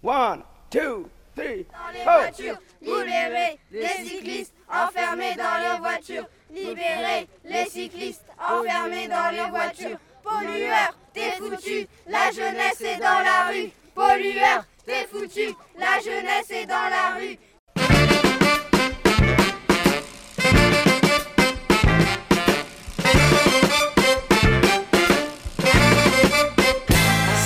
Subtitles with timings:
[0.00, 6.28] One, two, three, Dans les voitures, libérez les cyclistes enfermés dans leurs voitures.
[6.52, 9.98] Libérez les cyclistes enfermés dans leurs voitures.
[10.22, 13.70] Pollueur, t'es foutu, la jeunesse est dans la rue.
[13.92, 17.36] Pollueur, t'es foutu, la jeunesse est dans la rue.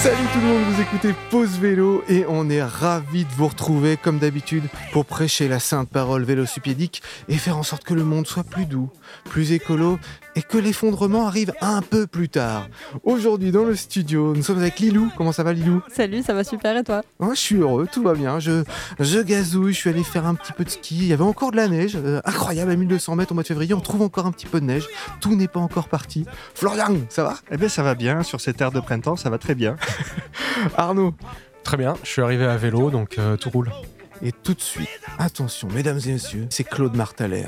[0.03, 4.19] Salut tout le monde, écoutez Pause Vélo et on est ravis de vous retrouver comme
[4.19, 8.43] d'habitude pour prêcher la sainte parole vélocipédique et faire en sorte que le monde soit
[8.43, 8.91] plus doux,
[9.25, 10.00] plus écolo
[10.35, 12.68] et que l'effondrement arrive un peu plus tard.
[13.05, 15.11] Aujourd'hui dans le studio, nous sommes avec Lilou.
[15.17, 15.82] Comment ça va Lilou?
[15.93, 17.03] Salut, ça va super et toi?
[17.21, 18.41] Je suis heureux, tout va bien.
[18.41, 18.64] Je,
[18.99, 20.96] je gazouille, je suis allé faire un petit peu de ski.
[20.96, 23.49] Il y avait encore de la neige, euh, incroyable à 1200 mètres au mois de
[23.49, 23.75] février.
[23.75, 24.89] On trouve encore un petit peu de neige.
[25.21, 26.25] Tout n'est pas encore parti.
[26.55, 27.36] Florian, ça va?
[27.53, 28.22] Eh bien, ça va bien.
[28.22, 29.77] Sur cette ère de printemps, ça va très bien.
[30.77, 31.15] Arnaud
[31.65, 33.70] Très bien, je suis arrivé à vélo, donc euh, tout roule.
[34.25, 37.47] Et tout de suite, attention, mesdames et messieurs, c'est Claude Martaler.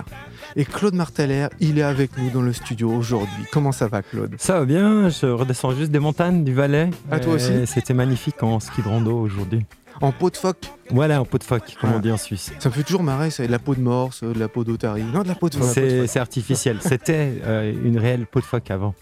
[0.56, 3.44] Et Claude Martaler, il est avec nous dans le studio aujourd'hui.
[3.52, 4.34] Comment ça va, Claude?
[4.38, 6.90] Ça va bien, je redescends juste des montagnes du Valais.
[7.10, 9.64] Ah, toi Et aussi C'était magnifique en ski de rando aujourd'hui.
[10.00, 10.66] En peau de phoque?
[10.90, 11.96] Voilà, en peau de phoque, comme Ah.
[11.96, 12.52] on dit en Suisse.
[12.58, 15.04] Ça me fait toujours marrer, c'est de la peau de morse, de la peau d'otarie.
[15.04, 15.68] Non, de la peau de phoque.
[15.72, 16.78] C'est c'est artificiel.
[16.80, 18.94] C'était euh, une réelle peau de phoque avant.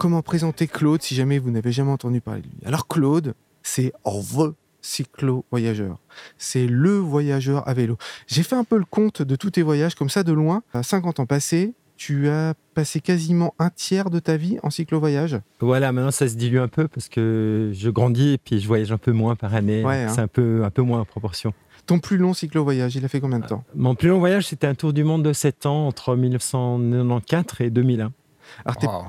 [0.00, 3.92] Comment présenter Claude si jamais vous n'avez jamais entendu parler de lui Alors, Claude, c'est
[4.06, 5.98] the cyclo-voyageur.
[6.38, 7.98] C'est le voyageur à vélo.
[8.26, 10.62] J'ai fait un peu le compte de tous tes voyages, comme ça, de loin.
[10.72, 15.38] À 50 ans passés, tu as passé quasiment un tiers de ta vie en cyclo-voyage.
[15.60, 18.90] Voilà, maintenant ça se dilue un peu parce que je grandis et puis je voyage
[18.92, 19.84] un peu moins par année.
[19.84, 20.08] Ouais, hein.
[20.08, 21.52] C'est un peu, un peu moins en proportion.
[21.84, 23.64] Ton plus long cyclo-voyage, il a fait combien de temps?
[23.74, 27.68] Mon plus long voyage, c'était un tour du monde de 7 ans entre 1994 et
[27.68, 28.12] 2001.
[28.64, 29.04] Alors, t'es- Wow.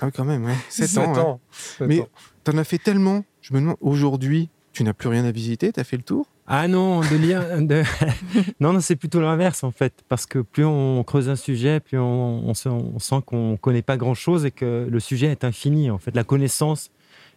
[0.00, 0.54] Ah oui, quand même, ouais.
[0.68, 1.14] 7 Sept ans.
[1.14, 1.20] hein.
[1.20, 1.40] ans.
[1.50, 2.08] Sept Mais ans.
[2.44, 5.84] t'en as fait tellement, je me demande, aujourd'hui, tu n'as plus rien à visiter, t'as
[5.84, 6.26] fait le tour?
[6.46, 7.82] Ah non, de lien, de...
[8.60, 11.98] non, non, c'est plutôt l'inverse en fait, parce que plus on creuse un sujet, plus
[11.98, 15.90] on, on sent, on sent qu'on connaît pas grand-chose et que le sujet est infini.
[15.90, 16.90] En fait, la connaissance,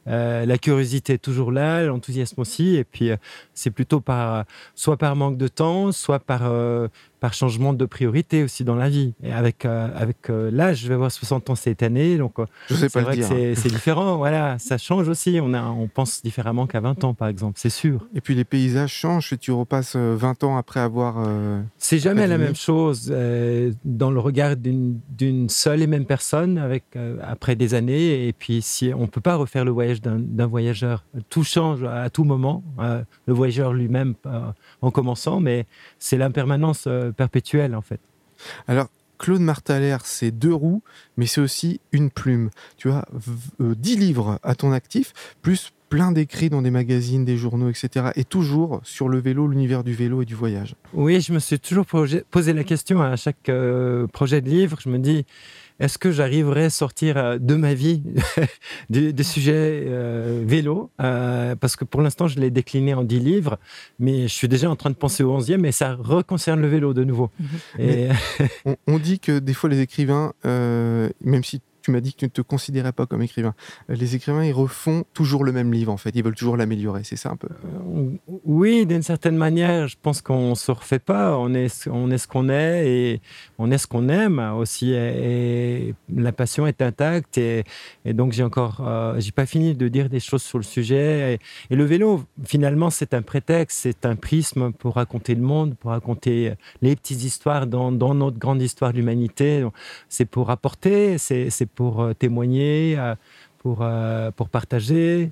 [0.07, 3.17] euh, la curiosité est toujours là, l'enthousiasme aussi, et puis euh,
[3.53, 6.87] c'est plutôt par soit par manque de temps, soit par euh,
[7.23, 9.13] par changement de priorité aussi dans la vie.
[9.23, 12.45] Et avec euh, avec euh, l'âge, je vais avoir 60 ans cette année, donc euh,
[12.67, 13.27] c'est vrai que dire.
[13.29, 14.17] c'est c'est différent.
[14.23, 15.39] Voilà, ça change aussi.
[15.41, 18.05] On a, on pense différemment qu'à 20 ans, par exemple, c'est sûr.
[18.13, 21.25] Et puis les paysages changent, si tu repasses euh, 20 ans après avoir...
[21.77, 23.13] C'est jamais la même chose
[23.85, 26.83] dans le regard d'une seule et même personne avec,
[27.21, 28.27] après des années.
[28.27, 31.05] Et puis, si on ne peut pas refaire le voyage d'un voyageur.
[31.29, 32.63] Tout change à tout moment.
[32.79, 34.15] le voyageur lui-même
[34.81, 35.65] en commençant, mais
[36.03, 38.01] c'est l'impermanence euh, perpétuelle en fait.
[38.67, 40.83] Alors, Claude Martaler, c'est deux roues,
[41.15, 42.49] mais c'est aussi une plume.
[42.75, 43.05] Tu as
[43.61, 48.07] euh, 10 livres à ton actif, plus plein d'écrits dans des magazines, des journaux, etc.
[48.17, 50.75] Et toujours sur le vélo, l'univers du vélo et du voyage.
[50.93, 54.79] Oui, je me suis toujours posé posé la question à chaque euh, projet de livre.
[54.83, 55.25] Je me dis,
[55.83, 58.03] est-ce que j'arriverai à sortir euh, de ma vie
[58.89, 60.91] des, des sujets euh, vélo?
[61.01, 63.59] Euh, Parce que pour l'instant, je l'ai décliné en 10 livres,
[63.99, 66.93] mais je suis déjà en train de penser au 11e, et ça reconcerne le vélo
[66.93, 67.29] de nouveau.
[67.77, 68.07] Et,
[68.65, 72.19] On, on dit que des fois, les écrivains, euh, même si tu m'as dit que
[72.19, 73.53] tu ne te considérais pas comme écrivain,
[73.89, 76.11] euh, les écrivains, ils refont toujours le même livre, en fait.
[76.15, 78.09] Ils veulent toujours l'améliorer, c'est ça un peu Euh,
[78.45, 81.37] Oui, d'une certaine manière, je pense qu'on ne se refait pas.
[81.37, 81.89] On est, ce-
[82.27, 83.21] qu'on est et
[83.59, 84.91] on est ce qu'on aime aussi.
[84.93, 87.37] Et, la passion est intacte.
[87.37, 87.63] Et,
[88.05, 91.39] donc, j'ai encore, euh, j'ai pas fini de dire des choses sur le sujet.
[91.69, 95.91] Et, le vélo, finalement, c'est un prétexte, c'est un prisme pour raconter le monde, pour
[95.91, 99.67] raconter les petites histoires dans, dans notre grande histoire de l'humanité.
[100.07, 102.95] C'est pour apporter, c'est pour euh, témoigner.
[102.97, 103.15] euh,
[103.59, 105.31] pour, euh, pour partager.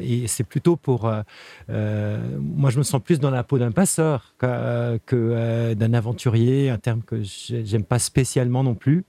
[0.00, 1.02] et c'est plutôt pour...
[1.02, 7.02] moi, je me sens plus dans la peau d'un passeur que, d'un aventurier, un terme
[7.02, 9.04] que j'ai- j'aime pas spécialement non plus.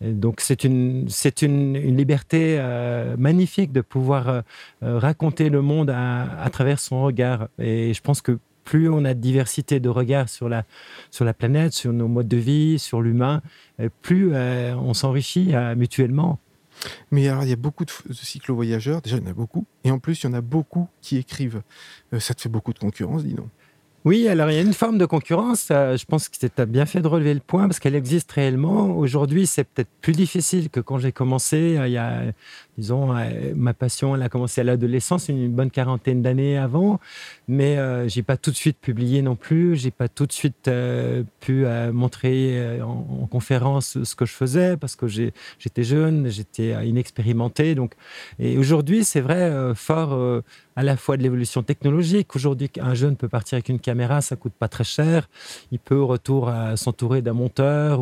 [0.00, 2.62] Donc c'est une, c'est une, liberté
[3.18, 4.44] magnifique de pouvoir
[4.80, 7.48] raconter le monde à, à travers son regard.
[7.58, 10.64] Et je pense que plus on a de diversité de regards sur la,
[11.10, 13.42] sur la planète, sur nos modes de vie, sur l'humain,
[13.80, 16.38] euh, plus euh, on s'enrichit euh, mutuellement.
[17.10, 19.64] Mais alors, il y a beaucoup de, de cyclo-voyageurs, déjà, il y en a beaucoup.
[19.84, 21.62] Et en plus, il y en a beaucoup qui écrivent.
[22.12, 23.48] Euh, ça te fait beaucoup de concurrence, dis donc.
[24.04, 25.68] Oui, alors il y a une forme de concurrence.
[25.70, 28.90] Je pense que tu as bien fait de relever le point parce qu'elle existe réellement.
[28.98, 31.78] Aujourd'hui, c'est peut-être plus difficile que quand j'ai commencé.
[31.82, 32.24] Il y a,
[32.78, 37.00] disons, euh, ma passion, elle a commencé à l'adolescence, une bonne quarantaine d'années avant.
[37.46, 39.76] Mais euh, j'ai pas tout de suite publié non plus.
[39.76, 44.32] J'ai pas tout de suite euh, pu euh, montrer en, en conférence ce que je
[44.32, 47.74] faisais parce que j'étais jeune, j'étais inexpérimenté.
[47.74, 47.94] Donc,
[48.38, 50.42] et aujourd'hui, c'est vrai, fort
[50.76, 52.34] à la fois de l'évolution technologique.
[52.34, 55.28] Aujourd'hui, un jeune peut partir avec une caméra, ça coûte pas très cher.
[55.70, 58.00] Il peut au retour s'entourer d'un monteur.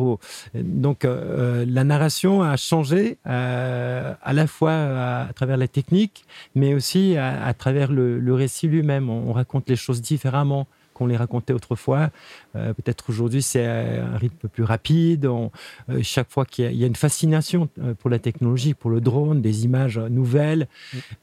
[0.55, 6.25] Donc, la narration a changé à la fois à, travers la technique,
[6.55, 9.09] mais aussi à, travers le, récit lui-même.
[9.09, 12.09] On raconte les choses différemment qu'on les racontait autrefois.
[12.55, 15.25] Euh, Peut-être aujourd'hui, c'est un rythme plus rapide.
[15.25, 15.51] On-
[15.89, 18.73] euh, chaque fois qu'il y, a- il y a une fascination euh, pour la technologie,
[18.73, 20.67] pour le drone, des images nouvelles.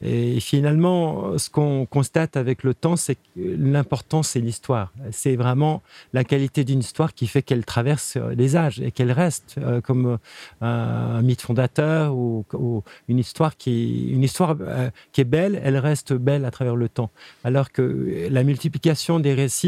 [0.01, 4.91] Et finalement, ce qu'on constate avec le temps, c'est que l'important, c'est l'histoire.
[5.11, 5.81] C'est vraiment
[6.13, 10.17] la qualité d'une histoire qui fait qu'elle traverse les âges et qu'elle reste euh, comme
[10.61, 14.55] un, un mythe fondateur ou, ou une histoire qui, une histoire
[15.13, 17.09] qui est belle, elle reste belle à travers le temps.
[17.43, 19.60] Alors que la multiplication des récits,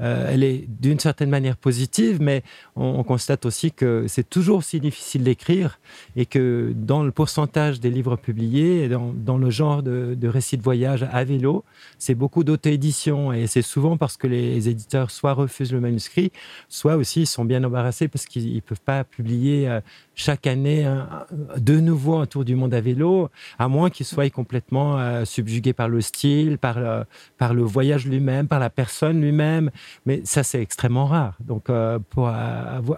[0.00, 2.42] euh, elle est d'une certaine manière positive, mais
[2.74, 5.78] on, on constate aussi que c'est toujours aussi difficile d'écrire
[6.16, 10.62] et que dans le pourcentage des livres publiés, dans, le genre de, de récits de
[10.62, 11.64] voyage à vélo,
[11.98, 16.32] c'est beaucoup d'auto-édition et c'est souvent parce que les éditeurs soit refusent le manuscrit,
[16.68, 19.80] soit aussi sont bien embarrassés parce qu'ils ne peuvent pas publier euh,
[20.14, 20.90] chaque année
[21.56, 23.28] de nouveau un tour du monde à vélo,
[23.58, 27.04] à moins qu'ils soient complètement euh, subjugués par le style, par le,
[27.38, 29.70] par le voyage lui-même, par la personne lui-même.
[30.06, 31.36] Mais ça, c'est extrêmement rare.
[31.40, 32.28] Donc, euh, pour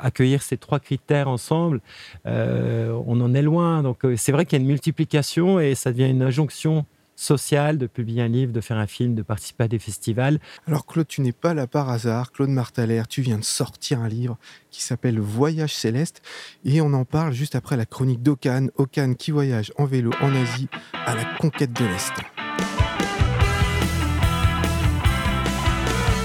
[0.01, 1.81] accueillir ces trois critères ensemble,
[2.27, 3.83] euh, on en est loin.
[3.83, 6.85] Donc, euh, c'est vrai qu'il y a une multiplication et ça devient une injonction
[7.17, 10.39] sociale de publier un livre, de faire un film, de participer à des festivals.
[10.69, 12.31] Alors Claude, tu n'es pas là par hasard.
[12.31, 14.39] Claude Martalère, tu viens de sortir un livre
[14.71, 16.23] qui s'appelle Voyage céleste
[16.65, 18.69] et on en parle juste après la chronique d'Okan.
[18.77, 20.69] Okan qui voyage en vélo en Asie
[21.07, 22.38] à la conquête de l'Est.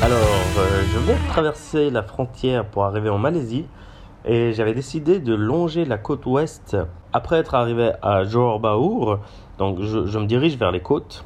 [0.03, 0.17] Alors,
[0.57, 3.63] euh, je de traverser la frontière pour arriver en Malaisie
[4.25, 6.75] et j'avais décidé de longer la côte ouest
[7.13, 9.15] après être arrivé à Johor Bahru.
[9.59, 11.23] Donc, je, je me dirige vers les côtes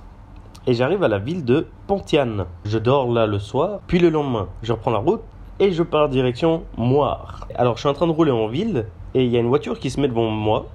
[0.68, 2.46] et j'arrive à la ville de Pontian.
[2.66, 5.24] Je dors là le soir, puis le lendemain, je reprends la route
[5.60, 7.48] et je pars direction Moire.
[7.56, 8.86] Alors, je suis en train de rouler en ville
[9.16, 10.68] et il y a une voiture qui se met devant moi.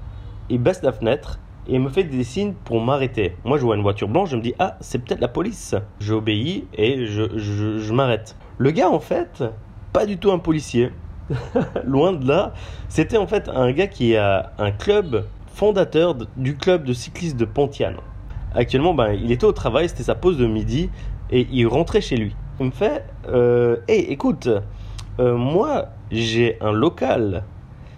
[0.51, 1.39] Il baisse la fenêtre
[1.73, 3.35] et me fait des signes pour m'arrêter.
[3.45, 5.75] Moi, je vois une voiture blanche, je me dis ah, c'est peut-être la police.
[6.01, 8.37] J'obéis et je, je, m'arrête.
[8.59, 9.43] Le gars, en fait,
[9.95, 10.91] pas du tout un policier.
[11.85, 12.53] Loin de là,
[12.91, 17.47] c'était en fait un gars qui a un club fondateur du club de cyclistes de
[17.47, 17.95] Pontian.
[18.55, 20.91] Actuellement, ben, il était au travail, c'était sa pause de midi
[21.31, 22.37] et il rentrait chez lui.
[22.61, 24.47] Il me fait euh, Hey, écoute,
[25.21, 27.45] euh, moi j'ai un local.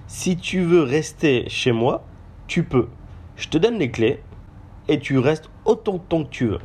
[0.06, 2.04] Si tu veux rester chez moi,
[2.46, 2.86] tu peux.
[3.36, 4.20] Je te donne les clés
[4.88, 6.60] et tu restes autant de temps que tu veux.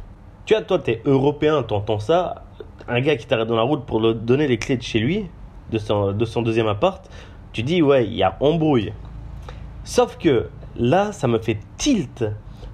[0.45, 2.44] Tu vois, toi, t'es européen, t'entends ça.
[2.88, 5.27] Un gars qui t'arrête dans la route pour le donner les clés de chez lui,
[5.71, 7.07] de son, de son deuxième appart,
[7.54, 8.94] tu dis, ouais, il y a embrouille.
[9.83, 12.25] Sauf que là, ça me fait tilt.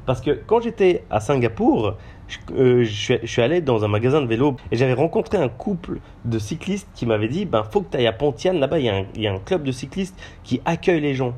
[0.05, 1.95] Parce que quand j'étais à Singapour,
[2.27, 6.39] je, euh, suis, allé dans un magasin de vélo et j'avais rencontré un couple de
[6.39, 9.33] cyclistes qui m'avait dit ben faut que tu ailles à Pontian, là-bas il y a
[9.33, 11.33] un club de cyclistes qui accueille les gens.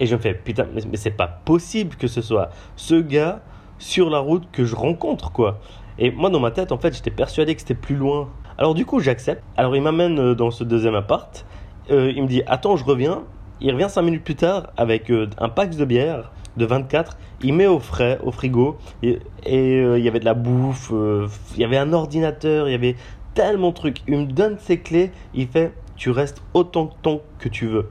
[0.00, 3.40] Et je me fais putain, mais, c'est pas possible que ce soit ce gars
[3.78, 5.60] sur la route que je rencontre quoi.
[5.98, 8.28] Et moi dans ma tête en fait j'étais persuadé que c'était plus loin.
[8.58, 9.42] Alors du coup j'accepte.
[9.56, 11.46] Alors il m'amène euh, dans ce deuxième appart.
[11.90, 13.22] Euh, il me dit attends je reviens.
[13.60, 17.16] Il revient 5 minutes plus tard avec euh, un pack de bière de 24.
[17.42, 18.78] Il met au frais, au frigo.
[19.02, 20.92] Et il y avait de la bouffe.
[20.92, 22.68] il y avait un ordinateur.
[22.68, 22.96] Il y avait
[23.34, 24.02] tellement de trucs.
[24.08, 25.12] Il me donne ses clés.
[25.34, 27.90] Il fait tu restes autant de temps que tu veux.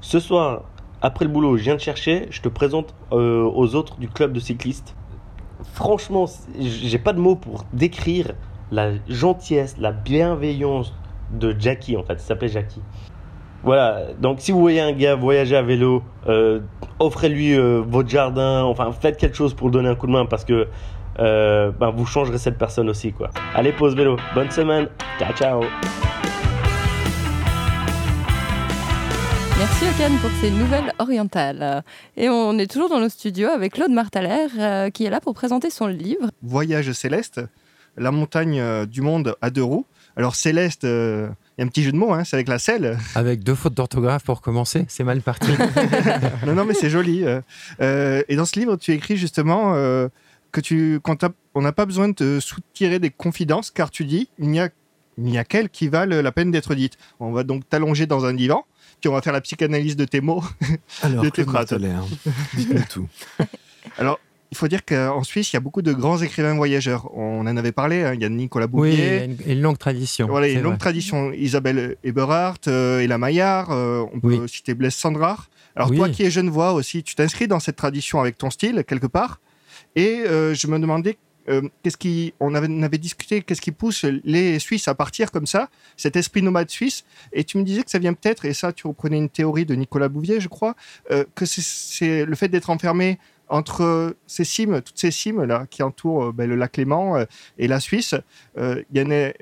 [0.00, 0.62] Ce soir,
[1.04, 2.26] après le boulot, je viens te chercher.
[2.30, 4.96] Je te présente euh, aux autres du club de cyclistes.
[5.74, 6.24] Franchement,
[6.58, 8.32] j'ai pas de mots pour décrire
[8.72, 10.94] la gentillesse, la bienveillance
[11.30, 12.14] de Jackie en fait.
[12.14, 12.80] Il s'appelait Jackie.
[13.62, 16.60] Voilà, donc si vous voyez un gars voyager à vélo, euh,
[16.98, 20.26] offrez-lui euh, votre jardin, enfin faites quelque chose pour le donner un coup de main
[20.26, 20.68] parce que
[21.18, 23.28] ben, vous changerez cette personne aussi quoi.
[23.54, 25.60] Allez, pause vélo, bonne semaine, ciao ciao
[29.64, 31.82] Merci Okan pour ces nouvelles orientales.
[32.18, 35.32] Et on est toujours dans nos studios avec Claude Martalère euh, qui est là pour
[35.32, 36.30] présenter son livre.
[36.42, 37.40] Voyage céleste,
[37.96, 39.86] la montagne euh, du monde à deux roues.
[40.18, 42.58] Alors céleste, euh, il y a un petit jeu de mots, hein, c'est avec la
[42.58, 42.98] selle.
[43.14, 45.52] Avec deux fautes d'orthographe pour commencer, c'est mal parti.
[46.46, 47.24] non, non, mais c'est joli.
[47.24, 47.40] euh.
[47.80, 50.08] Euh, et dans ce livre, tu écris justement euh,
[50.52, 54.50] que tu, qu'on n'a pas besoin de te soutirer des confidences, car tu dis, il
[54.50, 54.68] n'y a
[55.18, 56.96] il n'y a qu'elles qui valent la peine d'être dites.
[57.20, 58.64] On va donc t'allonger dans un divan,
[59.04, 60.42] puis on va faire la psychanalyse de tes mots.
[61.02, 61.70] Alors, de tes phrases.
[61.72, 62.04] Martelaire,
[62.54, 63.06] dites-nous tout.
[63.98, 64.18] Alors,
[64.50, 67.14] il faut dire qu'en Suisse, il y a beaucoup de grands écrivains voyageurs.
[67.14, 69.18] On en avait parlé, hein, il y a Nicolas Oui, il y Bouvier.
[69.20, 70.26] a une, une longue tradition.
[70.26, 70.78] Voilà, une longue vrai.
[70.78, 71.32] tradition.
[71.32, 74.48] Isabelle Eberhardt, euh, Ella Maillard, euh, on peut Oui.
[74.48, 75.50] citer Blaise Sandrard.
[75.76, 75.98] Alors Oui.
[75.98, 79.38] toi qui es Genevois aussi, tu t'inscris dans cette tradition avec ton style quelque part.
[79.96, 84.58] Et euh, je me demandais euh, qu'est-ce qui, on avait, discuté, qu'est-ce qui pousse les
[84.58, 87.04] Suisses à partir comme ça, cet esprit nomade suisse?
[87.32, 89.74] Et tu me disais que ça vient peut-être, et ça tu reprenais une théorie de
[89.74, 90.74] Nicolas Bouvier, je crois,
[91.10, 95.82] euh, que c'est- le fait d'être enfermé entre ces cimes, toutes ces cimes là qui
[95.82, 97.26] entourent euh, ben, le lac Léman
[97.58, 98.14] et la Suisse.
[98.56, 99.32] Il y en a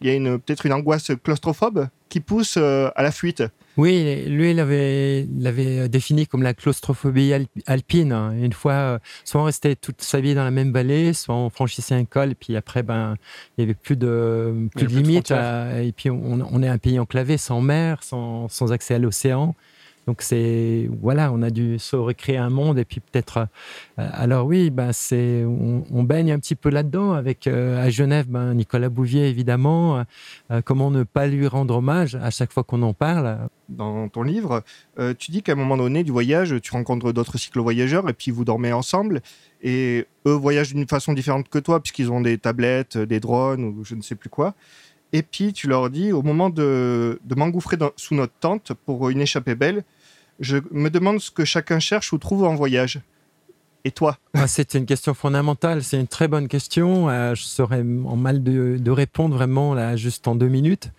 [0.00, 3.42] il y a une, peut-être une angoisse claustrophobe qui pousse euh, à la fuite.
[3.76, 8.12] Oui, lui, il l'avait il l'avait défini comme la claustrophobie al- alpine.
[8.12, 8.32] hein.
[8.32, 11.48] Une fois, euh, soit on restait toute sa vie dans la même vallée, soit on
[11.50, 13.14] franchissait un col, puis après, ben,
[13.56, 15.30] il y avait plus de, plus de limites.
[15.30, 19.54] et puis, on, on est un pays enclavé, sans mer, sans, sans accès à l'océan.
[20.08, 22.78] Donc, c'est, voilà, on a dû se recréer un monde.
[22.78, 23.46] Et puis, peut-être,
[23.98, 28.24] euh, alors oui, ben, c'est, on, baigne un petit peu là-dedans avec, euh, à Genève,
[28.26, 30.02] ben, Nicolas Bouvier, évidemment.
[30.50, 34.22] Euh, comment ne pas lui rendre hommage à chaque fois qu'on en parle Dans ton
[34.22, 34.62] livre,
[35.18, 38.46] tu dis qu'à un moment donné du voyage, tu rencontres d'autres cyclo-voyageurs et puis vous
[38.46, 39.20] dormez ensemble.
[39.62, 43.84] Et eux voyagent d'une façon différente que toi, puisqu'ils ont des tablettes, des drones ou
[43.84, 44.54] je ne sais plus quoi.
[45.12, 49.54] Et puis tu leur dis, au moment de, m'engouffrer sous notre tente pour une échappée
[49.54, 49.84] belle,
[50.40, 53.00] je me demande ce que chacun cherche ou trouve en voyage.
[53.84, 54.18] Et toi?
[54.34, 57.08] Ah, C'est une question fondamentale, c'est une très bonne question.
[57.08, 60.90] Euh, je serais en mal de, répondre vraiment là, juste en deux minutes.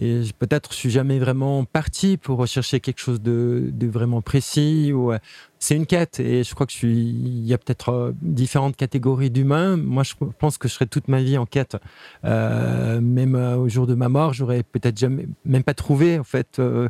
[0.00, 4.92] Et peut-être je suis jamais vraiment parti pour rechercher quelque chose de, de vraiment précis.
[4.92, 5.18] Ou, euh,
[5.62, 7.10] c'est une quête et je crois que je suis.
[7.10, 9.76] Il y a peut-être euh, différentes catégories d'humains.
[9.76, 11.76] Moi, je pense que je serai toute ma vie en quête.
[12.24, 16.18] Euh, même euh, au jour de ma mort, j'aurais peut-être jamais, même pas trouvé.
[16.18, 16.88] En fait, Euh,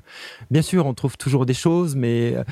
[0.51, 2.45] bien sûr, on trouve toujours des choses, mais euh,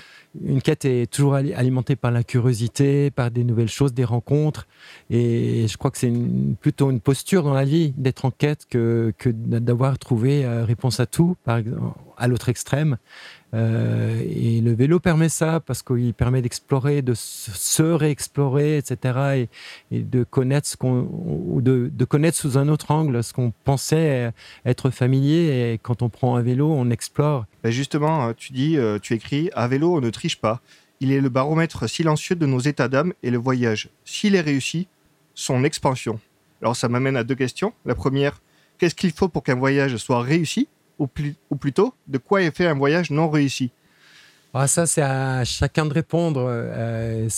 [0.45, 4.67] une quête est toujours ali- alimentée par la curiosité, par des nouvelles choses, des rencontres.
[5.11, 6.13] Et je crois que c'est
[6.61, 11.07] plutôt une posture dans la vie d'être en quête que, que d'avoir trouvé réponse à
[11.07, 11.83] tout, par exemple,
[12.17, 12.99] à l'autre extrême.
[13.55, 19.49] Euh, et le vélo permet ça parce qu'il permet d'explorer, de se réexplorer, etc.
[19.91, 21.09] Et, de connaître ce qu'on,
[21.61, 24.33] de connaître sous un autre angle ce qu'on pensait
[24.65, 25.73] être familier.
[25.73, 27.47] Et quand on prend un vélo, on explore.
[27.63, 30.61] Ben justement, euh, tu dis, euh, tu écris, à vélo, on ne triche pas.
[31.01, 33.91] Il est le baromètre silencieux de nos états d'âme et le voyage.
[34.05, 34.89] S'il est réussi,
[35.35, 36.19] son expansion.
[36.61, 37.73] Alors ça m'amène à deux questions.
[37.87, 38.41] La première,
[38.79, 40.69] qu'est-ce qu'il faut pour qu'un voyage soit réussi?
[40.99, 43.71] Ou, plutôt, de quoi est fait un voyage non réussi
[44.55, 46.47] Ah, ça, c'est à chacun de répondre.
[46.49, 47.29] Euh,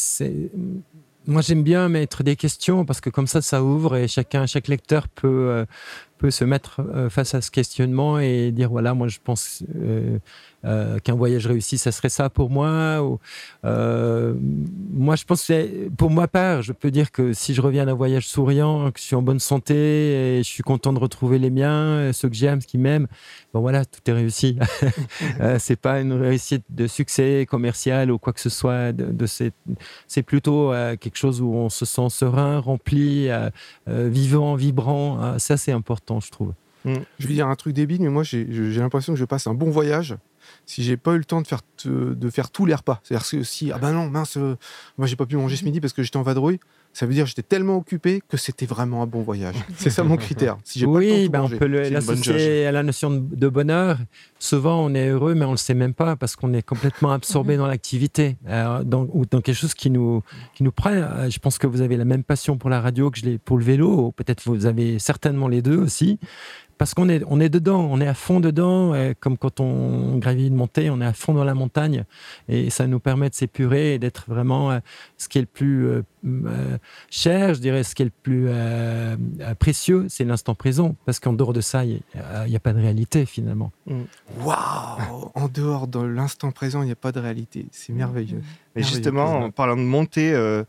[1.26, 4.68] Moi, j'aime bien mettre des questions parce que comme ça, ça ouvre et chacun, chaque
[4.68, 5.64] lecteur peut, euh,
[6.20, 10.18] peut se mettre euh, face à ce questionnement et dire voilà, moi, je pense euh,
[10.66, 13.02] euh, qu'un voyage réussi, ça serait ça pour moi.
[13.02, 13.18] Ou,
[13.64, 17.94] moi, je pense que pour ma part, je peux dire que si je reviens d'un
[17.94, 21.48] voyage souriant, que je suis en bonne santé et je suis content de retrouver les
[21.48, 23.06] miens, ceux que j'aime, ceux qui m'aiment,
[23.54, 24.58] bon voilà, tout est réussi.
[25.58, 28.92] C'est pas une réussite de succès commercial ou quoi que ce soit.
[28.92, 29.52] De, de ces-
[30.06, 33.30] c'est plutôt quelque chose où on se sent serein, rempli,
[33.86, 35.22] vivant, vibrant.
[35.22, 36.52] Euh, ça, c'est important, je trouve.
[36.84, 39.70] Je vais dire un truc débile, mais moi j'ai l'impression que je passe un bon
[39.70, 40.16] voyage
[40.66, 43.00] si j'ai pas eu le temps de faire, de faire tous les repas.
[43.04, 44.56] C'est-à-dire que si, ah ben non, mince, euh,
[44.98, 46.58] moi j'ai pas pu manger ce midi parce que j'étais en vadrouille,
[46.92, 49.54] ça veut dire que j'étais tellement occupé que c'était vraiment un bon voyage.
[49.76, 50.58] C'est ça mon critère.
[50.64, 53.10] Si j'ai pas le temps de Oui, tout ben on peut l'associer à la notion
[53.10, 53.98] de, bonheur.
[54.38, 57.56] Souvent, on est heureux, mais on le sait même pas parce qu'on est complètement absorbé
[57.58, 60.22] dans l'activité euh, dans- ou dans quelque chose qui nous,
[60.54, 60.90] qui nous prend.
[60.90, 63.38] Euh, Je pense que vous avez la même passion pour la radio que je l'ai
[63.38, 64.12] pour le vélo.
[64.12, 66.18] Peut-être vous avez certainement les deux aussi.
[66.80, 70.16] Parce qu'on est, on est dedans, on est à fond dedans, euh, comme quand on
[70.16, 72.04] gravit une montée, on est à fond dans la montagne,
[72.48, 74.78] et ça nous permet de s'épurer et d'être vraiment euh,
[75.18, 76.78] ce qui est le plus euh,
[77.10, 79.14] cher, je dirais, ce qui est le plus euh,
[79.58, 82.00] précieux, c'est l'instant présent, parce qu'en dehors de ça, il
[82.46, 83.72] n'y a, pas de réalité finalement.
[84.38, 85.30] Waouh!
[85.34, 87.66] En dehors de l'instant présent, il n'y a pas de réalité.
[87.72, 88.40] C'est merveilleux.
[88.74, 90.64] Mais Merveilleux, justement, en parlant de montée, euh,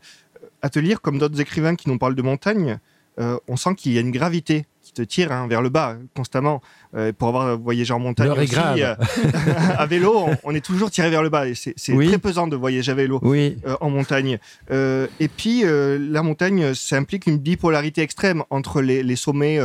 [0.60, 2.78] à te lire comme d'autres écrivains qui nous parlent de montagne,
[3.18, 5.96] euh, on sent qu'il y a une gravité qui te tire hein, vers le bas
[6.16, 6.60] constamment.
[6.94, 8.94] Euh, pour avoir voyagé en montagne aussi, euh,
[9.78, 11.48] à vélo, on, on est toujours tiré vers le bas.
[11.48, 12.08] Et c'est Oui.
[12.08, 13.18] très pesant de voyager à vélo.
[13.22, 14.38] Oui, euh, en montagne.
[14.70, 19.58] Et puis, la montagne, ça implique une bipolarité extrême entre les, les sommets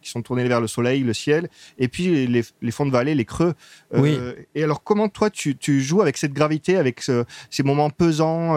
[0.00, 3.14] qui sont tournés vers le soleil, le ciel, et puis les, les fonds de vallée,
[3.14, 3.52] les creux.
[3.94, 4.16] Oui.
[4.54, 8.56] Et alors, comment toi, tu, tu joues avec cette gravité, avec ce- ces moments pesants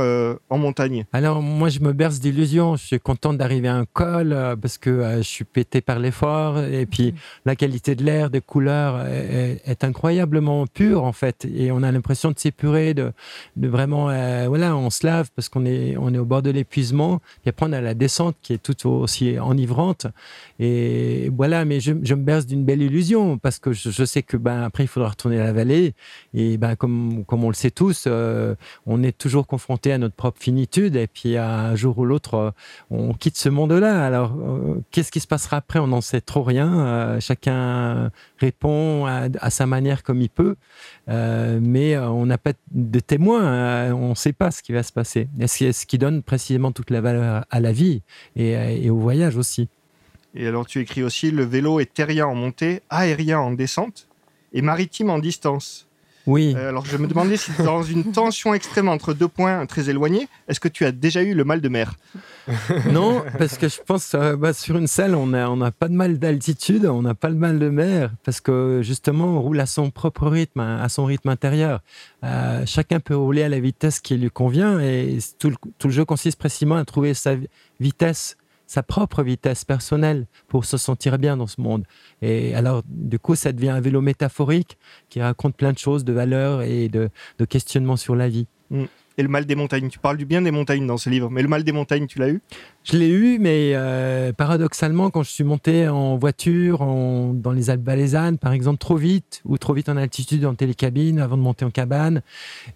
[0.49, 1.05] en montagne?
[1.11, 2.75] Alors moi je me berce d'illusions.
[2.77, 4.29] Je suis content d'arriver à un col
[4.61, 6.12] parce que je suis pété par l'effort.
[6.13, 6.59] Fort.
[6.59, 7.13] Et puis,
[7.45, 11.45] la qualité de l'air, des couleurs est, est, incroyablement pure, en fait.
[11.45, 13.11] Et on a l'impression de s'épurer, de,
[13.57, 16.51] de vraiment, euh, voilà, on se lave parce qu'on est, on est au bord de
[16.51, 17.21] l'épuisement.
[17.45, 20.07] Et après, on a la descente qui est tout aussi enivrante.
[20.59, 24.23] Et voilà, mais je, je me berce d'une belle illusion parce que je, je, sais
[24.23, 25.93] que, ben, après, il faudra retourner à la vallée.
[26.33, 28.55] Et ben, comme, comme on le sait tous, euh,
[28.85, 30.95] on est toujours confronté à notre propre finitude.
[30.95, 32.51] Et puis, un jour ou l'autre, euh,
[32.89, 34.05] on quitte ce monde-là.
[34.05, 35.79] Alors, euh, qu'est-ce qui se passera après?
[35.79, 36.85] On n'en sait trop rien.
[36.85, 40.55] Euh, chacun répond à, sa manière comme il peut.
[41.09, 43.93] Euh, mais on n'a pas de témoins.
[43.93, 45.27] On ne sait pas ce qui va se passer.
[45.39, 48.01] Et c'est ce qui donne précisément toute la valeur à la vie
[48.35, 49.69] et, et au voyage aussi.
[50.35, 54.07] Et alors, tu écris aussi le vélo est terrien en montée, aérien en descente
[54.53, 55.87] et maritime en distance.
[56.25, 56.53] Oui.
[56.57, 60.27] Euh, alors je me demandais si dans une tension extrême entre deux points très éloignés,
[60.47, 61.95] est-ce que tu as déjà eu le mal de mer?
[62.91, 65.87] Non, parce que je pense euh, bah, sur une selle, on n'a on a pas
[65.87, 69.59] de mal d'altitude, on n'a pas le mal de mer, parce que justement, on roule
[69.59, 71.81] à son propre rythme, hein, à son rythme intérieur.
[72.23, 75.93] Euh, chacun peut rouler à la vitesse qui lui convient, et tout le, tout le
[75.93, 77.35] jeu consiste précisément à trouver sa
[77.79, 78.35] vitesse
[78.67, 81.85] sa propre vitesse personnelle pour se sentir bien dans ce monde.
[82.21, 84.77] Et alors, du coup, ça devient un vélo métaphorique
[85.09, 87.09] qui raconte plein de choses, de valeurs et de,
[87.45, 88.47] questionnements sur la vie.
[88.69, 88.85] Mmh.
[89.17, 91.43] Et le mal des montagnes, tu parles du bien des montagnes dans ce livre, mais
[91.43, 92.41] le mal des montagnes, tu l'as eu?
[92.83, 97.85] Je l'ai eu, mais euh, paradoxalement, quand je suis monté en voiture, dans les Alpes
[97.85, 101.63] valaisannes, par exemple, trop vite, ou trop vite en altitude en télécabine, avant de monter
[101.63, 102.21] en cabane.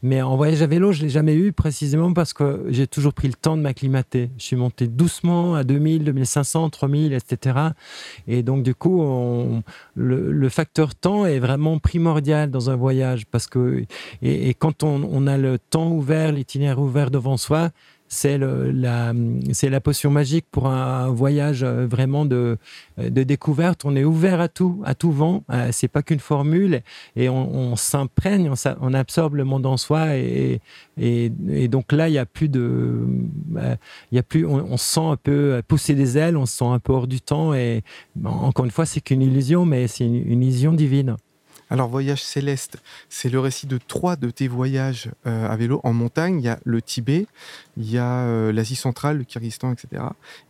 [0.04, 3.28] Mais en voyage à vélo, je l'ai jamais eu, précisément parce que j'ai toujours pris
[3.28, 4.30] le temps de m'acclimater.
[4.38, 7.58] Je suis monté doucement à 2000, 2500, 3000, etc.
[8.28, 9.04] Et donc, du coup,
[9.96, 13.84] le, facteur temps est vraiment primordial dans un voyage, parce que,
[14.22, 17.72] et, quand on a le temps ouvert, l'itinéraire ouvert devant soi,
[18.10, 22.58] c'est la, potion magique pour un voyage vraiment de,
[22.98, 23.84] de découverte.
[23.86, 25.44] On est ouvert à tout, à tout vent.
[25.52, 26.82] Euh, c'est pas qu'une formule
[27.16, 30.62] et on, s'imprègne, on, absorbe le monde en soi et,
[31.68, 33.06] donc là, il y a plus de,
[34.12, 36.58] il y a plus, on, on, se sent un peu pousser des ailes, on se
[36.58, 37.84] sent un peu hors du temps et
[38.24, 41.18] encore une fois, c'est qu'une illusion, mais c'est une illusion divine.
[41.70, 42.78] Alors, Voyage céleste,
[43.10, 46.40] c'est le récit de trois de tes voyages euh, à vélo en montagne.
[46.40, 47.28] Il y a le Tibet,
[47.78, 50.04] il y a euh, l'Asie centrale, le Kyrgyzstan, etc.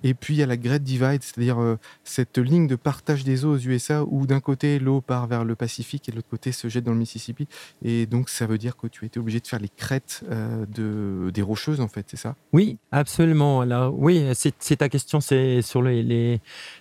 [0.03, 3.45] Et puis, il y a la Great Divide, c'est-à-dire euh, cette ligne de partage des
[3.45, 6.51] eaux aux USA où d'un côté, l'eau part vers le Pacifique et de l'autre côté
[6.51, 7.47] se jette dans le Mississippi.
[7.83, 11.29] Et donc, ça veut dire que tu étais obligé de faire les crêtes euh, de,
[11.31, 12.35] des rocheuses, en fait, c'est ça?
[12.53, 13.61] Oui, absolument.
[13.61, 16.03] Alors, oui, c'est ta question, c'est sur les,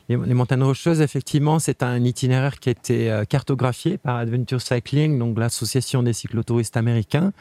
[0.08, 1.00] les montagnes rocheuses.
[1.00, 6.76] Effectivement, c'est un itinéraire qui a été cartographié par Adventure Cycling, donc l'association des cyclotouristes
[6.76, 7.32] américains.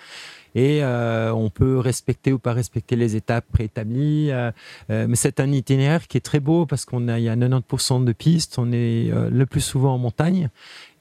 [0.56, 4.32] Et euh, on peut respecter ou pas respecter les étapes préétablies.
[4.32, 4.52] Euh,
[4.90, 8.06] euh, mais c'est un itinéraire qui est très beau parce qu'on a, y a 90%
[8.06, 8.58] de pistes.
[8.58, 10.50] On est le plus souvent en montagne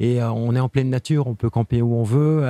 [0.00, 1.28] et on est en pleine nature.
[1.28, 2.44] On peut camper où on veut.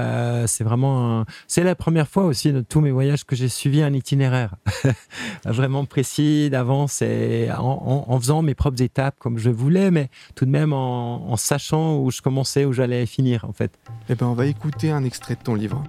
[0.46, 3.92] C'est vraiment, c'est la première fois aussi de tous mes voyages que j'ai suivi un
[3.92, 4.54] itinéraire
[5.44, 10.50] vraiment précis d'avance et en, faisant mes propres étapes comme je voulais, mais tout de
[10.50, 13.78] même en, en sachant où je commençais, où j'allais finir en fait.
[14.08, 15.82] Eh ben, on va écouter un extrait de ton livre.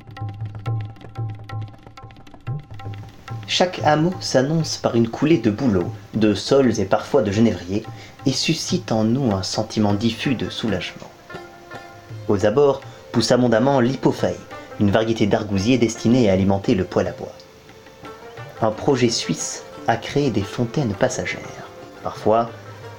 [3.47, 7.84] Chaque hameau s'annonce par une coulée de bouleaux, de sols et parfois de genévriers,
[8.25, 11.10] et suscite en nous un sentiment diffus de soulagement.
[12.27, 12.81] Aux abords
[13.12, 14.36] pousse abondamment l'hypophae,
[14.79, 17.31] une variété d'argousier destinée à alimenter le poêle à bois.
[18.62, 21.39] Un projet suisse a créé des fontaines passagères.
[22.03, 22.49] Parfois,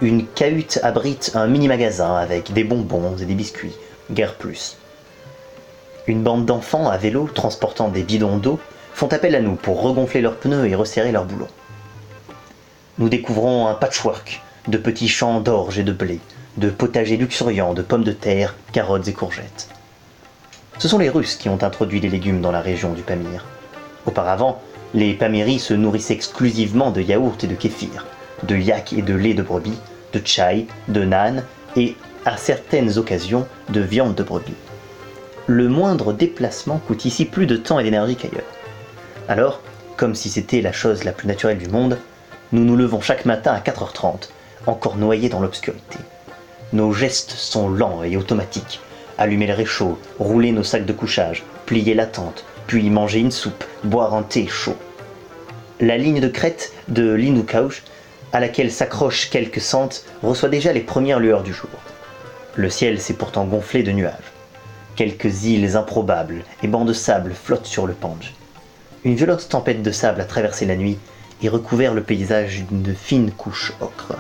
[0.01, 3.75] une cahute abrite un mini-magasin avec des bonbons et des biscuits,
[4.13, 4.77] guère plus.
[6.07, 8.61] Une bande d'enfants à vélo transportant des bidons d'eau
[8.97, 11.51] font appel à nous pour regonfler leurs pneus et resserrer leurs boulons.
[12.97, 16.19] Nous découvrons un patchwork de petits champs d'orge et de blé,
[16.57, 19.69] de potagers luxuriants de pommes de terre, carottes et courgettes.
[20.79, 23.45] Ce sont les Russes qui ont introduit les légumes dans la région du Pamir.
[24.07, 24.63] Auparavant,
[24.95, 28.07] les Pamiris se nourrissaient exclusivement de yaourts et de kéfir,
[28.45, 29.79] de yak et de lait de brebis,
[30.15, 31.45] de chai, de nan
[31.77, 34.55] et, à certaines occasions, de viande de brebis.
[35.47, 38.56] Le moindre déplacement coûte ici plus de temps et d'énergie qu'ailleurs.
[39.29, 39.61] Alors,
[39.97, 41.99] comme si c'était la chose la plus naturelle du monde,
[42.53, 44.29] nous nous levons chaque matin à 4h30,
[44.67, 45.99] encore noyés dans l'obscurité.
[46.73, 48.81] Nos gestes sont lents et automatiques.
[49.19, 53.65] Allumer le réchaud, rouler nos sacs de couchage, plier la tente, puis manger une soupe,
[53.83, 54.77] boire un thé chaud.
[55.81, 57.83] La ligne de crête de l'Inukauch,
[58.33, 61.71] à laquelle s'accrochent quelques sentes, reçoit déjà les premières lueurs du jour.
[62.55, 64.33] Le ciel s'est pourtant gonflé de nuages.
[64.95, 68.35] Quelques îles improbables et bancs de sable flottent sur le Pange.
[69.07, 70.99] Une violente tempête de sable a traversé la nuit
[71.41, 74.17] et recouvert le paysage d'une fine couche ocre.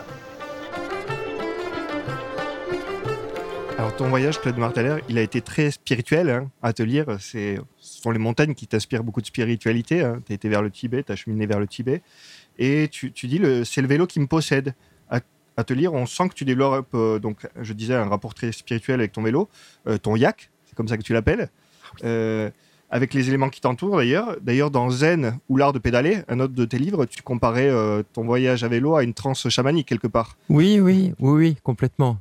[3.76, 7.16] Alors ton voyage, Claude Marteller, il a été très spirituel hein, à te lire.
[7.18, 10.02] Ce sont les montagnes qui t'inspirent beaucoup de spiritualité.
[10.02, 10.22] Hein.
[10.24, 12.02] Tu as été vers le Tibet, tu as cheminé vers le Tibet.
[12.56, 14.72] Et tu, dis, c'est le vélo qui me possède.
[15.10, 15.18] À,
[15.56, 18.52] à, te lire, on sent que tu développes, euh, donc, je disais, un rapport très
[18.52, 19.48] spirituel avec ton vélo,
[19.88, 21.50] euh, ton yak, c'est comme ça que tu l'appelles.
[22.04, 22.50] Euh,
[22.90, 24.36] avec les éléments qui t'entourent d'ailleurs.
[24.40, 28.02] D'ailleurs, dans Zen ou l'art de pédaler, un autre de tes livres, tu comparais euh,
[28.12, 30.36] ton voyage à vélo à une transe chamanique quelque part.
[30.48, 32.18] Oui, oui, oui, oui, complètement.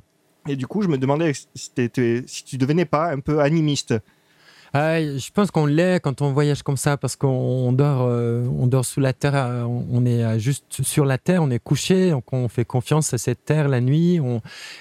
[0.48, 3.94] Et du coup, je me demandais si, si tu devenais pas un peu animiste.
[4.74, 8.84] Je pense qu'on l'est quand on voyage comme ça parce qu'on dort, euh, on dort
[8.84, 12.32] sous la terre, euh, on est euh, juste sur la terre, on est couché, donc
[12.32, 14.20] on fait confiance à cette terre la nuit.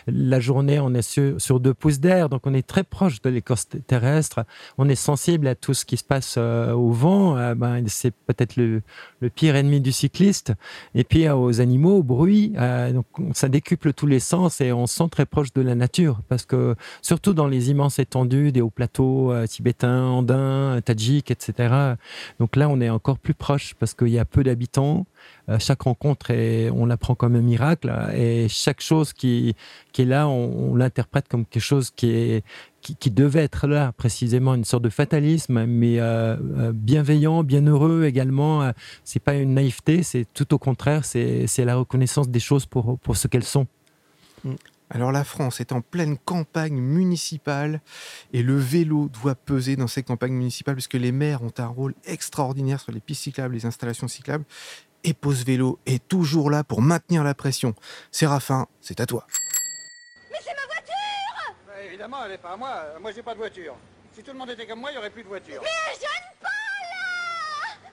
[0.08, 3.30] La journée, on est sur, sur deux pouces d'air, donc on est très proche de
[3.30, 4.45] l'écorce terrestre.
[4.78, 7.36] On est sensible à tout ce qui se passe au vent.
[7.56, 8.82] ben, c'est peut-être le,
[9.21, 10.54] le, pire ennemi du cycliste.
[10.93, 12.54] Et puis aux animaux, au bruit.
[12.93, 16.21] donc ça décuple tous les sens et on se sent très proche de la nature
[16.30, 21.95] parce que surtout dans les immenses étendues des hauts plateaux tibétains andins, tadjiks, etc.
[22.39, 25.06] Donc là, on est encore plus proche parce qu'il y a peu d'habitants.
[25.50, 26.32] Euh, chaque rencontre,
[26.71, 27.93] on la prend comme un miracle.
[28.15, 29.56] Et chaque chose qui,
[29.98, 32.43] est là, on, l'interprète comme quelque chose qui,
[33.06, 38.71] devait être là, précisément, une sorte de fatalisme, mais euh, euh, bienveillant, bienheureux également.
[39.04, 43.17] c'est pas une naïveté, c'est tout au contraire, c'est la reconnaissance des choses pour, pour
[43.17, 43.67] ce qu'elles sont.
[44.89, 47.82] Alors la France est en pleine campagne municipale
[48.34, 51.95] et le vélo doit peser dans ces campagnes municipales puisque les maires ont un rôle
[52.06, 54.45] extraordinaire sur les pistes cyclables, les installations cyclables.
[55.04, 57.76] Et Pose Vélo est toujours là pour maintenir la pression.
[58.12, 59.28] Séraphin, c'est à toi.
[60.32, 62.84] Mais c'est ma voiture bah, Évidemment, elle n'est pas à moi.
[63.00, 63.76] Moi, j'ai pas de voiture.
[64.13, 65.62] Si tout le monde était comme moi, il n'y aurait plus de voiture.
[65.62, 66.48] Mais je ne pas
[67.84, 67.91] là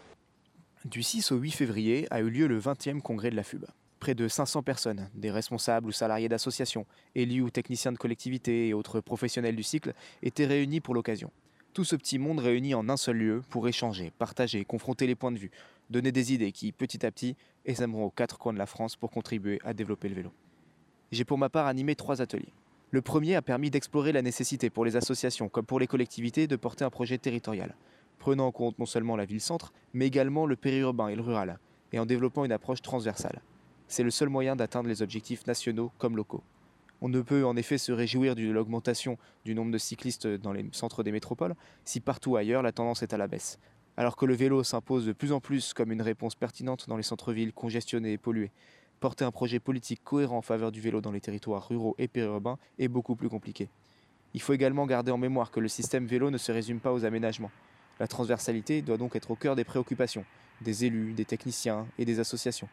[0.87, 3.67] Du 6 au 8 février a eu lieu le 20e congrès de la FUB
[4.03, 8.75] près de 500 personnes, des responsables ou salariés d'associations, élus ou techniciens de collectivités et
[8.75, 11.31] autres professionnels du cycle, étaient réunis pour l'occasion.
[11.73, 15.31] Tout ce petit monde réuni en un seul lieu pour échanger, partager, confronter les points
[15.31, 15.53] de vue,
[15.89, 19.13] donner des idées qui, petit à petit, essameront aux quatre coins de la France pour
[19.13, 20.33] contribuer à développer le vélo.
[21.13, 22.53] J'ai pour ma part animé trois ateliers.
[22.91, 26.57] Le premier a permis d'explorer la nécessité pour les associations comme pour les collectivités de
[26.57, 27.77] porter un projet territorial,
[28.19, 31.61] prenant en compte non seulement la ville-centre, mais également le périurbain et le rural,
[31.93, 33.41] et en développant une approche transversale.
[33.93, 36.43] C'est le seul moyen d'atteindre les objectifs nationaux comme locaux.
[37.03, 40.65] On ne peut en effet se réjouir de l'augmentation du nombre de cyclistes dans les
[40.73, 43.59] centres des métropoles si partout ailleurs la tendance est à la baisse.
[43.99, 47.03] Alors que le vélo s'impose de plus en plus comme une réponse pertinente dans les
[47.03, 48.51] centres-villes congestionnés et pollués,
[48.99, 52.57] porter un projet politique cohérent en faveur du vélo dans les territoires ruraux et périurbains
[52.79, 53.69] est beaucoup plus compliqué.
[54.33, 57.05] Il faut également garder en mémoire que le système vélo ne se résume pas aux
[57.05, 57.51] aménagements.
[58.01, 60.25] La transversalité doit donc être au cœur des préoccupations
[60.63, 62.69] des élus, des techniciens et des associations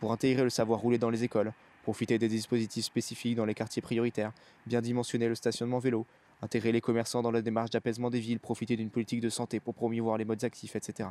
[0.00, 3.82] pour intégrer le savoir rouler dans les écoles, profiter des dispositifs spécifiques dans les quartiers
[3.82, 4.32] prioritaires,
[4.66, 6.06] bien dimensionner le stationnement vélo,
[6.42, 9.74] intégrer les commerçants dans la démarche d'apaisement des villes, profiter d'une politique de santé pour
[9.74, 11.08] promouvoir les modes actifs, etc.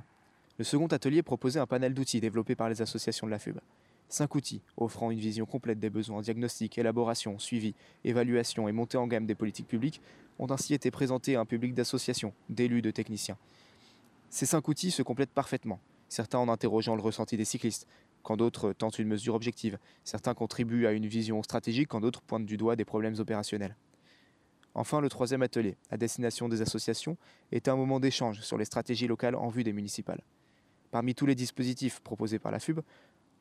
[0.58, 3.58] Le second atelier proposait un panel d'outils développés par les associations de la FUB.
[4.10, 9.06] Cinq outils offrant une vision complète des besoins, diagnostic, élaboration, suivi, évaluation et montée en
[9.06, 10.02] gamme des politiques publiques
[10.40, 13.38] ont ainsi été présentés à un public d'associations, d'élus, de techniciens.
[14.30, 17.88] Ces cinq outils se complètent parfaitement, certains en interrogeant le ressenti des cyclistes,
[18.28, 19.78] quand d'autres tentent une mesure objective.
[20.04, 23.78] Certains contribuent à une vision stratégique, quand d'autres pointent du doigt des problèmes opérationnels.
[24.74, 27.16] Enfin, le troisième atelier, à destination des associations,
[27.54, 30.26] est un moment d'échange sur les stratégies locales en vue des municipales.
[30.92, 32.82] Parmi tous les dispositifs proposés par la FUB,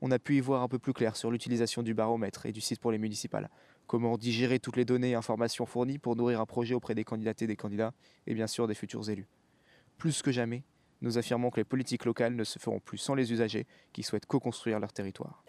[0.02, 2.60] on a pu y voir un peu plus clair sur l'utilisation du baromètre et du
[2.60, 3.50] site pour les municipales,
[3.88, 7.42] comment digérer toutes les données et informations fournies pour nourrir un projet auprès des candidates
[7.42, 7.92] et des candidats,
[8.28, 9.26] et bien sûr des futurs élus.
[9.98, 10.62] Plus que jamais,
[11.02, 14.26] nous affirmons que les politiques locales ne se feront plus sans les usagers qui souhaitent
[14.26, 15.42] co-construire leur territoire.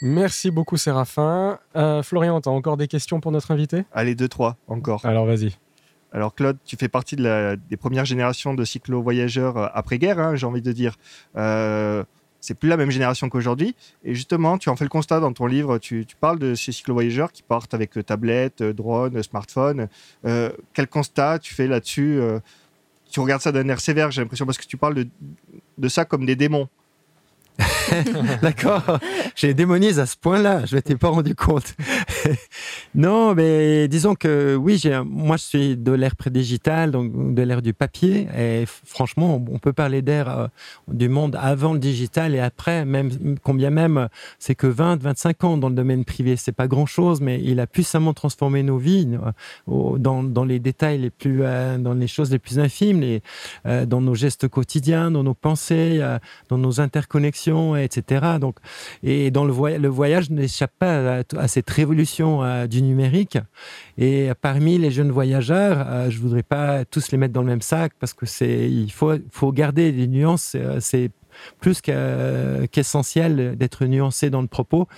[0.00, 1.58] Merci beaucoup Séraphin.
[1.74, 3.84] Euh, Florian, tu as encore des questions pour notre invité?
[3.92, 5.04] Allez, deux, trois, encore.
[5.04, 5.56] Alors vas-y.
[6.12, 10.36] Alors Claude, tu fais partie de la, des premières générations de cyclo-voyageurs euh, après-guerre, hein,
[10.36, 10.96] j'ai envie de dire.
[11.36, 12.04] Euh,
[12.40, 13.74] c'est plus la même génération qu'aujourd'hui.
[14.04, 15.78] Et justement, tu en fais le constat dans ton livre.
[15.78, 19.88] Tu, parles de ces cyclo-voyageurs qui partent avec tablette, drone, smartphone.
[20.22, 22.20] quel constat tu fais là-dessus
[23.10, 25.04] tu regardes ça d'un air sévère, j'ai l'impression, parce que tu parles
[25.78, 26.68] de, ça comme des démons.
[28.42, 29.00] D'accord.
[29.34, 30.64] J'ai démonise à ce point-là.
[30.66, 31.74] Je m'étais pas rendu compte.
[32.94, 37.74] non, mais disons que oui, moi je suis de l'ère pré-digital, donc de l'ère du
[37.74, 38.28] papier.
[38.36, 40.46] Et franchement, on peut parler d'ère euh,
[40.88, 43.10] du monde avant le digital et après, même
[43.42, 46.36] combien même c'est que 20, 25 ans dans le domaine privé.
[46.36, 49.08] C'est pas grand-chose, mais il a puissamment transformé nos vies
[49.68, 53.22] euh, dans, les détails les plus, euh, dans les choses les plus infimes, les,
[53.86, 56.00] dans nos gestes quotidiens, dans nos pensées,
[56.48, 58.38] dans nos interconnexions etc.
[58.40, 58.56] Donc,
[59.02, 63.38] et dans le, voyage, le voyage n'échappe pas à, cette révolution euh, du numérique.
[63.96, 67.62] Et parmi les jeunes voyageurs, euh, je voudrais pas tous les mettre dans le même
[67.62, 70.52] sac parce que c'est, il faut, faut garder des nuances.
[70.54, 71.10] euh, C'est
[71.60, 74.88] plus qu'essentiel d'être nuancé dans le propos.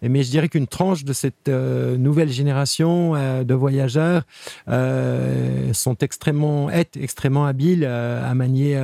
[0.00, 4.22] Mais je dirais qu'une tranche de cette euh, nouvelle génération de voyageurs
[4.68, 8.80] sont extrêmement, est extrêmement habiles à manier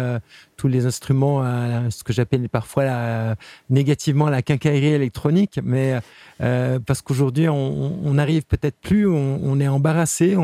[0.56, 3.36] tous les instruments, euh, ce que j'appelle parfois
[3.70, 5.98] négativement la quincaillerie électronique, mais
[6.40, 10.36] euh, parce qu'aujourd'hui on n'arrive peut-être plus, on, est embarrassé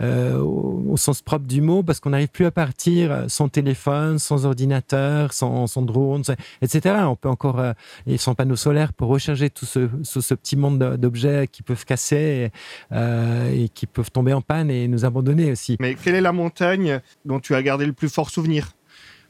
[0.00, 4.46] euh, au, sens propre du mot, parce qu'on n'arrive plus à partir sans téléphone, sans
[4.46, 6.22] ordinateur, sans, drone,
[6.62, 6.96] etc.
[7.06, 7.62] On peut encore,
[8.06, 12.50] et sans panneaux solaires, pour recharger tout ce, petit monde de- d'objets qui peuvent casser
[12.94, 15.76] et, et qui peuvent tomber en panne et nous abandonner aussi.
[15.80, 18.75] Mais quelle est la montagne dont tu as gardé le plus fort souvenir?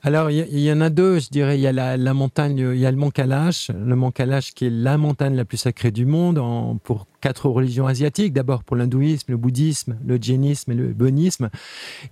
[0.06, 1.58] Alors, il y, en a deux, je dirais.
[1.58, 4.54] Il y a la, la montagne, il y a le mont Kalash, le mont Kalash
[4.54, 8.32] qui est la montagne la plus sacrée du monde en, pour quatre religions asiatiques.
[8.32, 11.50] D'abord pour l'hindouisme, le bouddhisme, le jainisme et le bouddhisme.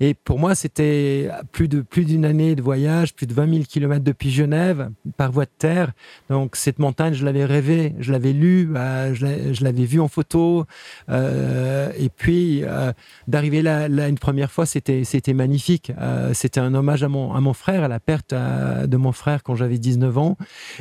[0.01, 3.63] Et pour moi, c'était plus de plus d'une année de voyage, plus de 20 000
[3.63, 5.93] kilomètres depuis Genève par voie de terre.
[6.31, 10.67] Donc cette montagne, je l'avais rêvé, je l'avais lu, euh, je l'avais vu en photo.
[11.11, 12.93] Euh, et puis euh,
[13.29, 15.93] d'arriver là, une première fois, c'était c'était magnifique.
[16.01, 19.45] Euh, c'était un hommage à mon à mon frère, à la perte de mon frère
[19.45, 20.37] quand j'avais 19 ans.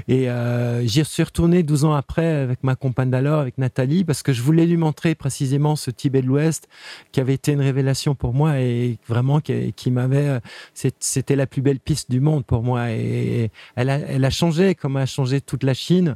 [0.08, 0.28] Et
[0.86, 4.41] j'y suis retourné 12 ans après avec ma compagne d'alors, avec Nathalie, parce que je
[4.41, 6.67] voulais lui montrer précisément ce Tibet de l'Ouest
[7.12, 10.27] qui avait été une révélation pour moi et vraiment qui, m'avait.
[10.27, 10.39] euh,
[10.99, 14.97] C'était la plus belle piste du monde pour moi et elle a, a changé comme
[14.97, 16.15] a changé toute la Chine.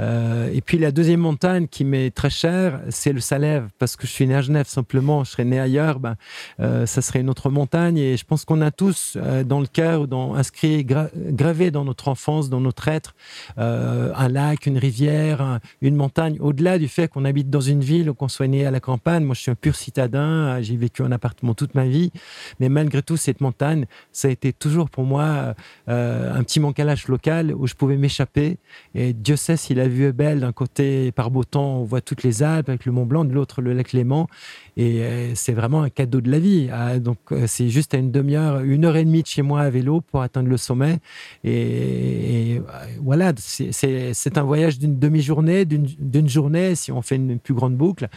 [0.00, 4.06] Euh, et puis la deuxième montagne qui m'est très chère, c'est le Salève, parce que
[4.06, 6.16] je suis né à Genève simplement, je serais né ailleurs, ben,
[6.60, 7.96] euh, ça serait une autre montagne.
[7.98, 12.08] Et je pense qu'on a tous dans le cœur, dans, inscrit, gra- gravé dans notre
[12.08, 13.14] enfance, dans notre être,
[13.56, 18.08] un lac, une rivière, un- une montagne, au-delà du fait qu'on habite dans une ville
[18.10, 19.24] ou qu'on soit né à la campagne.
[19.24, 22.12] Moi, je suis un pur citadin, euh, j'ai vécu en appartement toute ma vie,
[22.60, 25.56] mais malgré tout, cette montagne, ça a été toujours pour moi
[25.88, 28.58] euh, un petit mancalage local où je pouvais m'échapper.
[28.94, 30.40] Et Dieu sait si la vue est belle.
[30.40, 33.32] D'un côté, par beau temps, on voit toutes les Alpes avec le Mont Blanc, de
[33.32, 34.28] l'autre, le lac Léman.
[34.76, 36.68] Et euh, c'est vraiment un cadeau de la vie.
[36.72, 39.60] Ah, donc, euh, c'est juste à une demi-heure, une heure et demie de chez moi
[39.62, 40.98] à vélo pour atteindre le sommet.
[41.44, 42.62] Et, et, euh,
[43.00, 48.08] voilà, c'est- un voyage d'une demi-journée, d'une journée si on fait une plus grande boucle.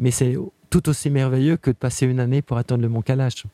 [0.00, 0.36] Mais c'est
[0.68, 3.44] tout aussi merveilleux que de passer une année pour atteindre le Mont Kalash.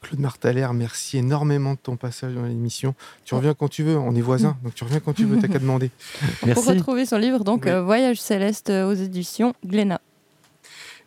[0.00, 2.96] Claude Martaler, merci énormément de ton passage dans l'émission.
[3.24, 5.46] Tu reviens quand tu veux, on est voisins, donc tu reviens quand tu veux, t'as
[5.46, 5.92] qu'à demander.
[6.54, 10.00] Pour retrouver son livre, donc Voyage céleste aux éditions Glénat.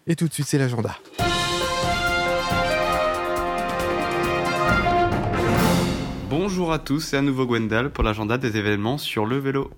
[0.07, 0.95] Et tout de suite, c'est l'agenda.
[6.29, 9.71] Bonjour à tous, c'est à nouveau Gwendal pour l'agenda des événements sur le vélo.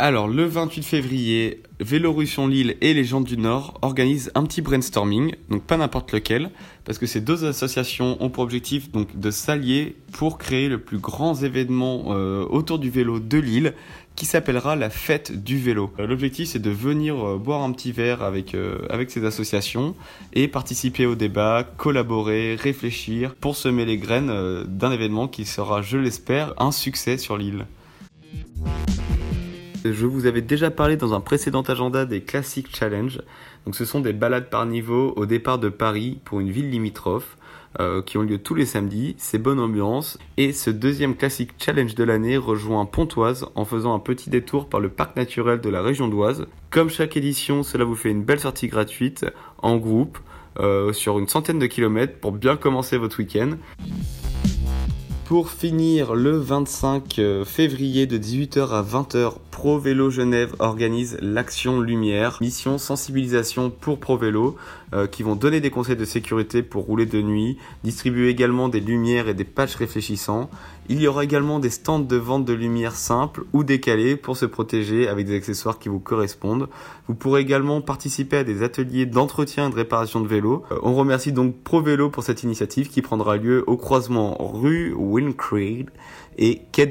[0.00, 5.34] Alors, le 28 février, Vélorussion Lille et les gens du Nord organisent un petit brainstorming,
[5.48, 6.50] donc pas n'importe lequel,
[6.84, 10.98] parce que ces deux associations ont pour objectif donc de s'allier pour créer le plus
[10.98, 13.74] grand événement euh, autour du vélo de Lille,
[14.16, 15.92] qui s'appellera la fête du vélo.
[16.00, 19.94] Euh, L'objectif c'est de venir euh, boire un petit verre avec, euh, avec ces associations
[20.32, 25.98] et participer au débat, collaborer, réfléchir pour semer les graines d'un événement qui sera, je
[25.98, 27.66] l'espère, un succès sur l'île.
[29.84, 33.20] Je vous avais déjà parlé dans un précédent agenda des Classic Challenge.
[33.66, 37.36] Donc ce sont des balades par niveau au départ de Paris pour une ville limitrophe
[37.80, 39.14] euh, qui ont lieu tous les samedis.
[39.18, 40.18] C'est bonne ambiance.
[40.36, 44.80] Et ce deuxième Classic Challenge de l'année rejoint Pontoise en faisant un petit détour par
[44.80, 46.46] le parc naturel de la région d'Oise.
[46.70, 49.26] Comme chaque édition, cela vous fait une belle sortie gratuite
[49.58, 50.18] en groupe
[50.58, 53.50] euh, sur une centaine de kilomètres pour bien commencer votre week-end.
[55.26, 62.38] Pour finir, le 25 février de 18h à 20h, Pro Vélo Genève organise l'Action Lumière,
[62.40, 64.56] mission sensibilisation pour Pro Vélo,
[64.96, 68.80] euh, qui vont donner des conseils de sécurité pour rouler de nuit, distribuer également des
[68.80, 70.48] lumières et des patchs réfléchissants.
[70.88, 74.46] Il y aura également des stands de vente de lumière simples ou décalées pour se
[74.46, 76.68] protéger avec des accessoires qui vous correspondent.
[77.08, 80.64] Vous pourrez également participer à des ateliers d'entretien et de réparation de vélos.
[80.72, 84.94] Euh, on remercie donc Pro Vélo pour cette initiative qui prendra lieu au croisement rue
[84.94, 85.90] Wincreed
[86.38, 86.88] et Quai.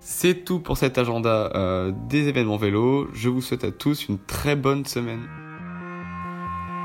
[0.00, 3.08] C'est tout pour cet agenda euh, des événements vélo.
[3.12, 5.41] Je vous souhaite à tous une très bonne semaine.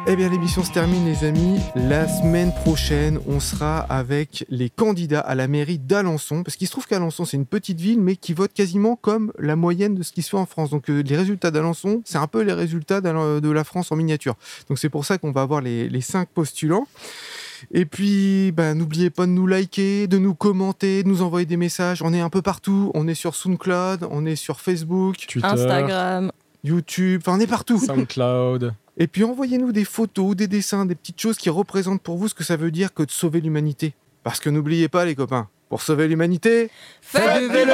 [0.09, 1.59] Eh bien, l'émission se termine, les amis.
[1.75, 6.43] La semaine prochaine, on sera avec les candidats à la mairie d'Alençon.
[6.43, 9.57] Parce qu'il se trouve qu'Alençon, c'est une petite ville, mais qui vote quasiment comme la
[9.57, 10.69] moyenne de ce qui se fait en France.
[10.69, 14.35] Donc, euh, les résultats d'Alençon, c'est un peu les résultats de la France en miniature.
[14.69, 16.87] Donc, c'est pour ça qu'on va avoir les, les cinq postulants.
[17.73, 21.57] Et puis, ben, n'oubliez pas de nous liker, de nous commenter, de nous envoyer des
[21.57, 22.01] messages.
[22.01, 22.91] On est un peu partout.
[22.93, 26.31] On est sur SoundCloud, on est sur Facebook, Instagram.
[26.63, 27.79] YouTube, enfin on est partout.
[27.79, 28.73] SoundCloud.
[28.97, 32.33] Et puis envoyez-nous des photos, des dessins, des petites choses qui représentent pour vous ce
[32.33, 33.93] que ça veut dire que de sauver l'humanité.
[34.23, 36.69] Parce que n'oubliez pas les copains, pour sauver l'humanité,
[37.01, 37.73] Faites du vélo